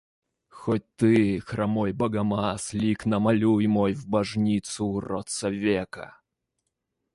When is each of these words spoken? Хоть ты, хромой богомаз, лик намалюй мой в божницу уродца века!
Хоть 0.49 0.81
ты, 0.95 1.39
хромой 1.41 1.93
богомаз, 1.93 2.73
лик 2.73 3.05
намалюй 3.05 3.67
мой 3.67 3.93
в 3.93 4.07
божницу 4.07 4.83
уродца 4.83 5.47
века! 5.49 6.19